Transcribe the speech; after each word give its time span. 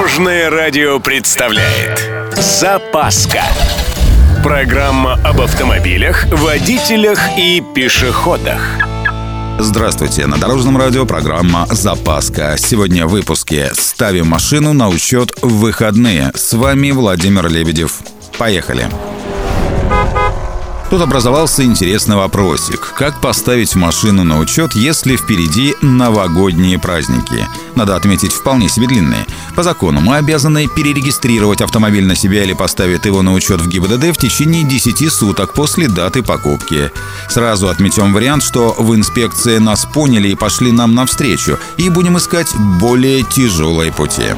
Дорожное 0.00 0.48
радио 0.48 0.98
представляет 0.98 2.10
Запаска 2.32 3.42
Программа 4.42 5.20
об 5.22 5.42
автомобилях, 5.42 6.24
водителях 6.32 7.20
и 7.36 7.62
пешеходах 7.74 8.78
Здравствуйте, 9.58 10.26
на 10.26 10.38
Дорожном 10.38 10.78
радио 10.78 11.04
программа 11.04 11.66
«Запаска». 11.70 12.56
Сегодня 12.56 13.06
в 13.06 13.10
выпуске 13.10 13.72
«Ставим 13.74 14.28
машину 14.28 14.72
на 14.72 14.88
учет 14.88 15.32
в 15.42 15.58
выходные». 15.58 16.32
С 16.34 16.54
вами 16.54 16.92
Владимир 16.92 17.46
Лебедев. 17.48 18.00
Поехали! 18.38 18.88
Тут 20.90 21.02
образовался 21.02 21.62
интересный 21.62 22.16
вопросик. 22.16 22.92
Как 22.96 23.20
поставить 23.20 23.76
машину 23.76 24.24
на 24.24 24.40
учет, 24.40 24.74
если 24.74 25.14
впереди 25.14 25.76
новогодние 25.82 26.80
праздники? 26.80 27.46
Надо 27.76 27.94
отметить, 27.94 28.32
вполне 28.32 28.68
себе 28.68 28.88
длинные. 28.88 29.24
По 29.54 29.62
закону 29.62 30.00
мы 30.00 30.16
обязаны 30.16 30.66
перерегистрировать 30.66 31.60
автомобиль 31.60 32.04
на 32.04 32.16
себя 32.16 32.42
или 32.42 32.54
поставить 32.54 33.04
его 33.04 33.22
на 33.22 33.32
учет 33.32 33.60
в 33.60 33.68
ГИБДД 33.68 34.06
в 34.06 34.16
течение 34.18 34.64
10 34.64 35.12
суток 35.12 35.54
после 35.54 35.86
даты 35.86 36.24
покупки. 36.24 36.90
Сразу 37.28 37.68
отметим 37.68 38.12
вариант, 38.12 38.42
что 38.42 38.74
в 38.76 38.92
инспекции 38.96 39.58
нас 39.58 39.86
поняли 39.86 40.30
и 40.30 40.34
пошли 40.34 40.72
нам 40.72 40.96
навстречу, 40.96 41.60
и 41.76 41.88
будем 41.88 42.18
искать 42.18 42.52
более 42.80 43.22
тяжелые 43.22 43.92
пути. 43.92 44.34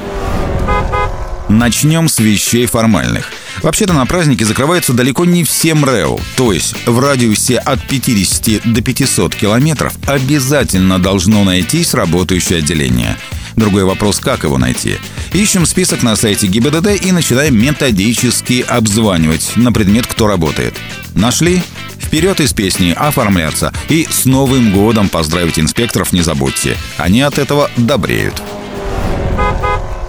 Начнем 1.49 2.11
с 2.11 2.19
вещей 2.19 2.67
формальных. 2.67 3.31
Вообще-то 3.63 3.93
на 3.93 4.07
праздники 4.07 4.43
закрываются 4.43 4.93
далеко 4.93 5.25
не 5.25 5.45
все 5.45 5.75
МРЭО, 5.75 6.19
то 6.37 6.53
есть 6.53 6.75
в 6.87 6.99
радиусе 6.99 7.59
от 7.59 7.87
50 7.87 8.73
до 8.73 8.83
500 8.83 9.35
километров 9.35 9.95
обязательно 10.07 10.99
должно 10.99 11.45
найтись 11.45 11.95
работающее 11.95 12.59
отделение. 12.59 13.17
Другой 13.57 13.85
вопрос, 13.85 14.19
как 14.19 14.45
его 14.45 14.59
найти. 14.59 14.97
Ищем 15.33 15.67
список 15.67 16.03
на 16.03 16.17
сайте 16.17 16.47
ГИБДД 16.47 17.05
и 17.05 17.13
начинаем 17.13 17.61
методически 17.61 18.65
обзванивать 18.67 19.53
на 19.57 19.73
предмет, 19.73 20.07
кто 20.07 20.27
работает. 20.27 20.75
Нашли? 21.15 21.63
Вперед 21.99 22.41
из 22.41 22.53
песни 22.53 22.95
оформляться 22.97 23.73
и 23.89 24.07
с 24.11 24.25
Новым 24.25 24.73
годом 24.73 25.09
поздравить 25.09 25.59
инспекторов 25.59 26.13
не 26.13 26.23
забудьте. 26.23 26.77
Они 26.99 27.23
от 27.23 27.39
этого 27.39 27.71
добреют. 27.77 28.43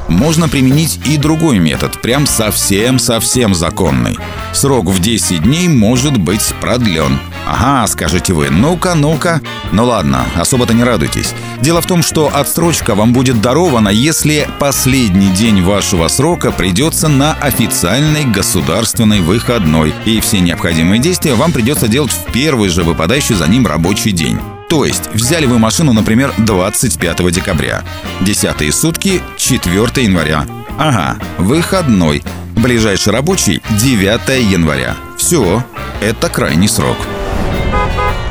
Можно 0.08 0.50
применить 0.50 1.00
и 1.06 1.18
другой 1.18 1.60
метод, 1.60 2.02
прям 2.02 2.28
совсем-совсем 2.28 3.54
законный. 3.54 4.18
Срок 4.54 4.86
в 4.86 5.00
10 5.00 5.44
дней 5.44 5.68
может 5.68 6.18
быть 6.18 6.54
продлен. 6.62 7.20
Ага, 7.48 7.88
скажете 7.88 8.34
вы, 8.34 8.50
ну-ка, 8.50 8.96
ну-ка. 8.96 9.42
Ну 9.72 9.86
ладно, 9.86 10.26
особо-то 10.36 10.74
не 10.74 10.84
радуйтесь. 10.84 11.34
Дело 11.62 11.82
в 11.82 11.86
том, 11.86 12.04
что 12.04 12.32
отсрочка 12.34 12.96
вам 12.96 13.14
будет 13.14 13.42
дарована, 13.42 13.90
если 13.90 14.48
последний 14.60 15.30
день 15.30 15.62
вашего 15.62 16.08
срока 16.08 16.52
придется 16.52 17.08
на 17.08 17.34
официальный 17.34 18.26
государственный 18.26 19.22
выходной, 19.22 19.94
и 20.06 20.20
все 20.20 20.40
необходимые 20.40 21.02
действия 21.02 21.36
вам 21.36 21.52
придется 21.52 21.88
делать 21.88 22.12
в 22.12 22.32
первый 22.32 22.70
же 22.70 22.84
выпадающий 22.84 23.36
за 23.36 23.48
ним 23.48 23.66
рабочий 23.66 24.12
день. 24.12 24.40
То 24.70 24.86
есть 24.86 25.10
взяли 25.14 25.46
вы 25.46 25.60
машину, 25.60 25.94
например, 25.94 26.34
25 26.38 27.32
декабря. 27.32 27.84
Десятые 28.22 28.72
сутки 28.72 29.22
4 29.38 30.04
января. 30.04 30.46
Ага, 30.78 31.18
выходной. 31.38 32.24
Ближайший 32.56 33.14
рабочий 33.14 33.62
9 33.72 34.52
января. 34.52 34.96
Все, 35.18 35.64
это 36.02 36.30
крайний 36.30 36.68
срок. 36.68 36.98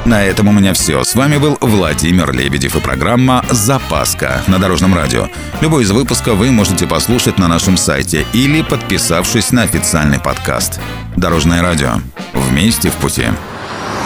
На 0.04 0.24
этом 0.24 0.48
у 0.48 0.52
меня 0.52 0.74
все. 0.74 1.04
С 1.04 1.14
вами 1.14 1.36
был 1.36 1.56
Владимир 1.60 2.32
Лебедев 2.32 2.74
и 2.74 2.80
программа 2.80 3.44
«Запаска» 3.50 4.42
на 4.48 4.58
Дорожном 4.58 4.94
радио. 4.94 5.28
Любой 5.60 5.84
из 5.84 5.92
выпусков 5.92 6.38
вы 6.38 6.50
можете 6.50 6.88
послушать 6.88 7.38
на 7.38 7.46
нашем 7.46 7.76
сайте 7.76 8.26
или 8.32 8.62
подписавшись 8.62 9.52
на 9.52 9.62
официальный 9.62 10.18
подкаст. 10.18 10.80
Дорожное 11.16 11.62
радио. 11.62 12.00
Вместе 12.34 12.90
в 12.90 12.94
пути. 12.94 13.26